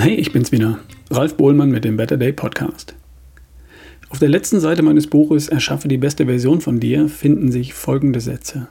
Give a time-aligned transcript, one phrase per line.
[0.00, 0.78] Hey, ich bin's wieder,
[1.10, 2.94] Ralf Bohlmann mit dem Better Day Podcast.
[4.10, 8.20] Auf der letzten Seite meines Buches Erschaffe die beste Version von dir finden sich folgende
[8.20, 8.68] Sätze.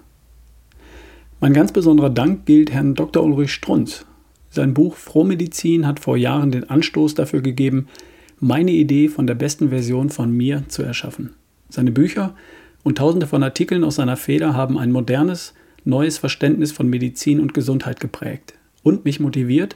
[1.42, 3.26] Mein ganz besonderer Dank gilt Herrn Dr.
[3.26, 4.06] Ulrich Strunz.
[4.52, 7.90] Sein Buch Frohmedizin hat vor Jahren den Anstoß dafür gegeben,
[8.40, 11.34] meine Idee von der besten Version von mir zu erschaffen.
[11.68, 12.36] Seine Bücher
[12.84, 15.54] und tausende von Artikeln aus seiner Feder haben ein modernes,
[15.84, 19.76] neues Verständnis von Medizin und Gesundheit geprägt und mich motiviert,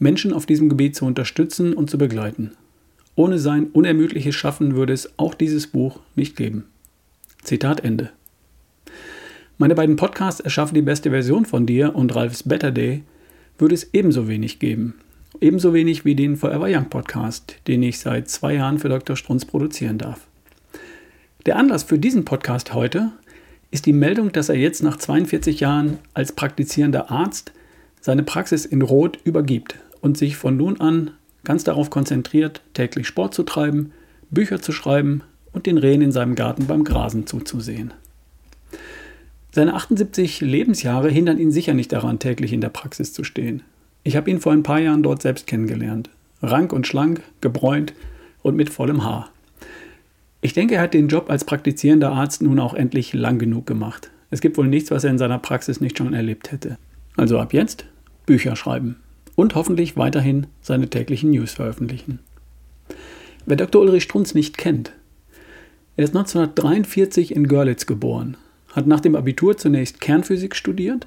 [0.00, 2.52] Menschen auf diesem Gebiet zu unterstützen und zu begleiten.
[3.16, 6.64] Ohne sein unermüdliches Schaffen würde es auch dieses Buch nicht geben.
[7.42, 8.08] Zitat Ende.
[9.58, 13.02] Meine beiden Podcasts Erschaffe die beste Version von dir und Ralfs Better Day
[13.58, 14.94] würde es ebenso wenig geben.
[15.38, 19.16] Ebenso wenig wie den Forever Young Podcast, den ich seit zwei Jahren für Dr.
[19.16, 20.26] Strunz produzieren darf.
[21.44, 23.12] Der Anlass für diesen Podcast heute
[23.70, 27.52] ist die Meldung, dass er jetzt nach 42 Jahren als praktizierender Arzt
[28.00, 31.12] seine Praxis in Rot übergibt und sich von nun an
[31.44, 33.92] ganz darauf konzentriert, täglich Sport zu treiben,
[34.30, 37.92] Bücher zu schreiben und den Rehen in seinem Garten beim Grasen zuzusehen.
[39.52, 43.62] Seine 78 Lebensjahre hindern ihn sicher nicht daran, täglich in der Praxis zu stehen.
[44.04, 46.08] Ich habe ihn vor ein paar Jahren dort selbst kennengelernt.
[46.40, 47.92] Rank und schlank, gebräunt
[48.42, 49.30] und mit vollem Haar.
[50.40, 54.10] Ich denke, er hat den Job als praktizierender Arzt nun auch endlich lang genug gemacht.
[54.30, 56.78] Es gibt wohl nichts, was er in seiner Praxis nicht schon erlebt hätte.
[57.16, 57.84] Also ab jetzt
[58.24, 58.96] Bücher schreiben
[59.40, 62.18] und hoffentlich weiterhin seine täglichen News veröffentlichen.
[63.46, 63.80] Wer Dr.
[63.80, 64.92] Ulrich Strunz nicht kennt,
[65.96, 68.36] er ist 1943 in Görlitz geboren,
[68.72, 71.06] hat nach dem Abitur zunächst Kernphysik studiert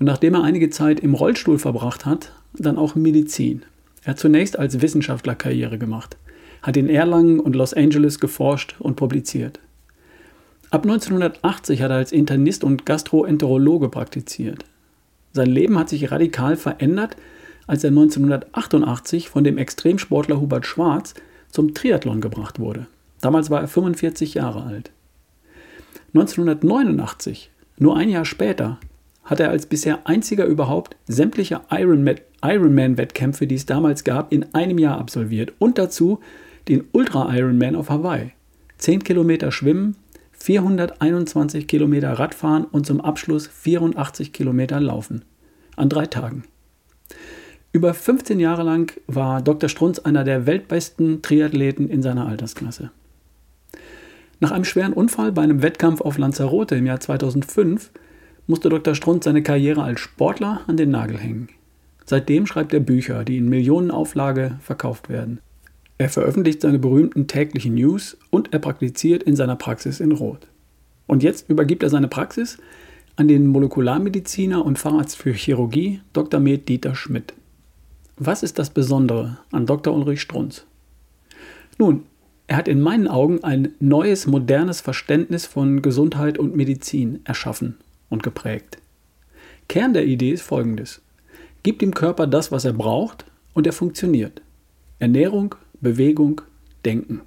[0.00, 3.62] und nachdem er einige Zeit im Rollstuhl verbracht hat, dann auch Medizin.
[4.02, 6.16] Er hat zunächst als Wissenschaftler Karriere gemacht,
[6.62, 9.60] hat in Erlangen und Los Angeles geforscht und publiziert.
[10.70, 14.64] Ab 1980 hat er als Internist und Gastroenterologe praktiziert.
[15.32, 17.16] Sein Leben hat sich radikal verändert,
[17.66, 21.14] als er 1988 von dem Extremsportler Hubert Schwarz
[21.50, 22.86] zum Triathlon gebracht wurde.
[23.20, 24.90] Damals war er 45 Jahre alt.
[26.14, 28.78] 1989, nur ein Jahr später,
[29.24, 34.98] hat er als bisher einziger überhaupt sämtliche Ironman-Wettkämpfe, die es damals gab, in einem Jahr
[34.98, 36.20] absolviert und dazu
[36.68, 38.32] den Ultra-Ironman auf Hawaii.
[38.78, 39.96] 10 Kilometer Schwimmen,
[40.32, 45.24] 421 Kilometer Radfahren und zum Abschluss 84 Kilometer Laufen.
[45.76, 46.44] An drei Tagen.
[47.74, 49.68] Über 15 Jahre lang war Dr.
[49.68, 52.92] Strunz einer der weltbesten Triathleten in seiner Altersklasse.
[54.38, 57.90] Nach einem schweren Unfall bei einem Wettkampf auf Lanzarote im Jahr 2005
[58.46, 58.94] musste Dr.
[58.94, 61.48] Strunz seine Karriere als Sportler an den Nagel hängen.
[62.04, 65.40] Seitdem schreibt er Bücher, die in Millionenauflage verkauft werden.
[65.98, 70.46] Er veröffentlicht seine berühmten täglichen News und er praktiziert in seiner Praxis in Rot.
[71.08, 72.56] Und jetzt übergibt er seine Praxis
[73.16, 76.38] an den Molekularmediziner und Facharzt für Chirurgie Dr.
[76.38, 77.34] Med Dieter Schmidt.
[78.16, 79.92] Was ist das Besondere an Dr.
[79.92, 80.66] Ulrich Strunz?
[81.78, 82.04] Nun,
[82.46, 87.76] er hat in meinen Augen ein neues, modernes Verständnis von Gesundheit und Medizin erschaffen
[88.10, 88.78] und geprägt.
[89.68, 91.02] Kern der Idee ist folgendes.
[91.64, 94.42] Gib dem Körper das, was er braucht, und er funktioniert.
[95.00, 96.42] Ernährung, Bewegung,
[96.84, 97.22] Denken.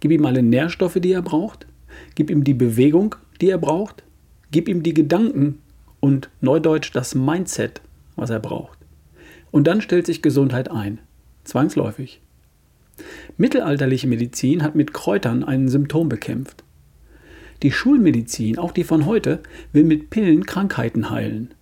[0.00, 1.66] Gib ihm alle Nährstoffe, die er braucht.
[2.14, 4.02] Gib ihm die Bewegung, die er braucht.
[4.50, 5.62] Gib ihm die Gedanken
[6.00, 7.80] und neudeutsch das Mindset,
[8.16, 8.79] was er braucht.
[9.50, 10.98] Und dann stellt sich Gesundheit ein.
[11.44, 12.20] Zwangsläufig.
[13.36, 16.64] Mittelalterliche Medizin hat mit Kräutern ein Symptom bekämpft.
[17.62, 19.40] Die Schulmedizin, auch die von heute,
[19.72, 21.54] will mit Pillen Krankheiten heilen.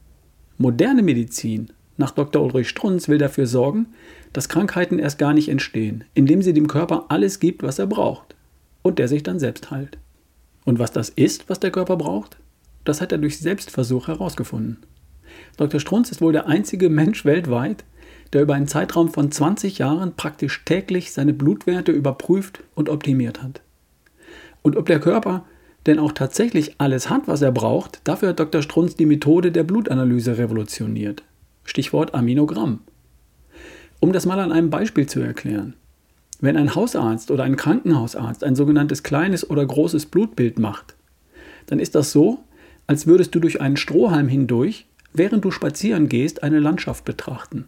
[0.56, 2.42] Moderne Medizin nach Dr.
[2.42, 3.86] Ulrich Strunz will dafür sorgen,
[4.32, 8.36] dass Krankheiten erst gar nicht entstehen, indem sie dem Körper alles gibt, was er braucht
[8.82, 9.98] und der sich dann selbst heilt.
[10.64, 12.36] Und was das ist, was der Körper braucht,
[12.84, 14.78] das hat er durch Selbstversuch herausgefunden.
[15.56, 15.80] Dr.
[15.80, 17.84] Strunz ist wohl der einzige Mensch weltweit,
[18.32, 23.60] der über einen Zeitraum von 20 Jahren praktisch täglich seine Blutwerte überprüft und optimiert hat.
[24.62, 25.44] Und ob der Körper
[25.86, 28.62] denn auch tatsächlich alles hat, was er braucht, dafür hat Dr.
[28.62, 31.22] Strunz die Methode der Blutanalyse revolutioniert.
[31.64, 32.80] Stichwort Aminogramm.
[34.00, 35.74] Um das mal an einem Beispiel zu erklären.
[36.40, 40.94] Wenn ein Hausarzt oder ein Krankenhausarzt ein sogenanntes kleines oder großes Blutbild macht,
[41.66, 42.38] dann ist das so,
[42.86, 47.66] als würdest du durch einen Strohhalm hindurch, während du spazieren gehst, eine Landschaft betrachten.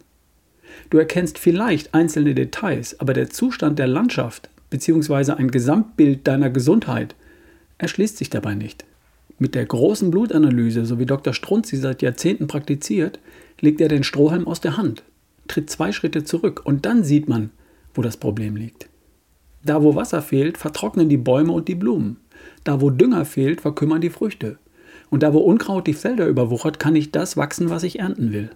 [0.88, 5.32] Du erkennst vielleicht einzelne Details, aber der Zustand der Landschaft bzw.
[5.32, 7.14] ein Gesamtbild deiner Gesundheit
[7.78, 8.84] erschließt sich dabei nicht.
[9.38, 11.32] Mit der großen Blutanalyse, so wie Dr.
[11.32, 13.18] Strunz sie seit Jahrzehnten praktiziert,
[13.60, 15.02] legt er den Strohhalm aus der Hand,
[15.48, 17.50] tritt zwei Schritte zurück und dann sieht man,
[17.94, 18.88] wo das Problem liegt.
[19.64, 22.18] Da, wo Wasser fehlt, vertrocknen die Bäume und die Blumen.
[22.64, 24.58] Da, wo Dünger fehlt, verkümmern die Früchte.
[25.10, 28.50] Und da, wo Unkraut die Felder überwuchert, kann nicht das wachsen, was ich ernten will.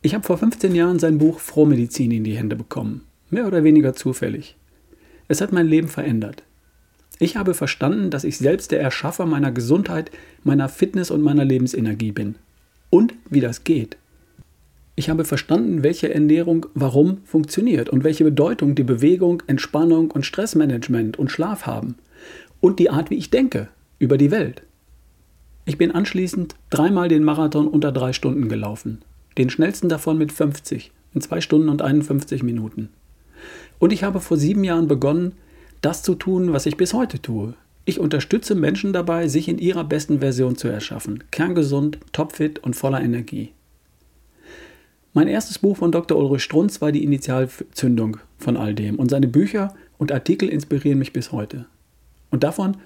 [0.00, 3.94] Ich habe vor 15 Jahren sein Buch Frohmedizin in die Hände bekommen, mehr oder weniger
[3.94, 4.56] zufällig.
[5.26, 6.44] Es hat mein Leben verändert.
[7.18, 10.10] Ich habe verstanden, dass ich selbst der Erschaffer meiner Gesundheit,
[10.44, 12.36] meiner Fitness und meiner Lebensenergie bin.
[12.90, 13.96] Und wie das geht.
[14.94, 21.18] Ich habe verstanden, welche Ernährung warum funktioniert und welche Bedeutung die Bewegung, Entspannung und Stressmanagement
[21.18, 21.96] und Schlaf haben.
[22.60, 23.68] Und die Art, wie ich denke
[23.98, 24.62] über die Welt.
[25.68, 29.02] Ich bin anschließend dreimal den Marathon unter drei Stunden gelaufen.
[29.36, 32.88] Den schnellsten davon mit 50, in zwei Stunden und 51 Minuten.
[33.78, 35.32] Und ich habe vor sieben Jahren begonnen,
[35.82, 37.52] das zu tun, was ich bis heute tue.
[37.84, 41.22] Ich unterstütze Menschen dabei, sich in ihrer besten Version zu erschaffen.
[41.32, 43.52] Kerngesund, topfit und voller Energie.
[45.12, 46.16] Mein erstes Buch von Dr.
[46.16, 51.12] Ulrich Strunz war die Initialzündung von all dem und seine Bücher und Artikel inspirieren mich
[51.12, 51.66] bis heute.
[52.30, 52.78] Und davon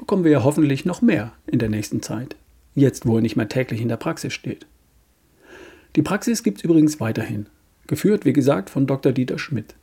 [0.00, 2.34] bekommen wir ja hoffentlich noch mehr in der nächsten Zeit,
[2.74, 4.66] jetzt wo er nicht mehr täglich in der Praxis steht.
[5.94, 7.46] Die Praxis gibt es übrigens weiterhin,
[7.86, 9.12] geführt wie gesagt von Dr.
[9.12, 9.74] Dieter Schmidt.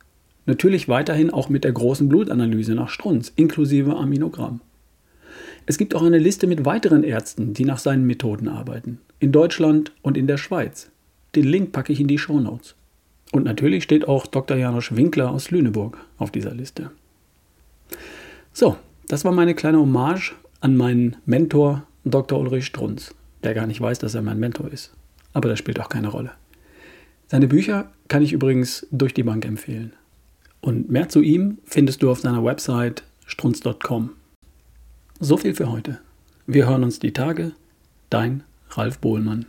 [0.44, 4.60] Natürlich weiterhin auch mit der großen Blutanalyse nach Strunz, inklusive Aminogramm.
[5.66, 8.98] Es gibt auch eine Liste mit weiteren Ärzten, die nach seinen Methoden arbeiten.
[9.20, 10.90] In Deutschland und in der Schweiz.
[11.36, 12.74] Den Link packe ich in die Shownotes.
[13.30, 14.56] Und natürlich steht auch Dr.
[14.56, 16.90] Janosch Winkler aus Lüneburg auf dieser Liste.
[18.52, 18.76] So,
[19.08, 22.38] das war meine kleine Hommage an meinen Mentor Dr.
[22.38, 24.92] Ulrich Strunz, der gar nicht weiß, dass er mein Mentor ist.
[25.32, 26.32] Aber das spielt auch keine Rolle.
[27.26, 29.92] Seine Bücher kann ich übrigens durch die Bank empfehlen.
[30.60, 34.10] Und mehr zu ihm findest du auf seiner Website strunz.com.
[35.20, 36.00] So viel für heute.
[36.46, 37.52] Wir hören uns die Tage.
[38.10, 39.46] Dein Ralf Bohlmann.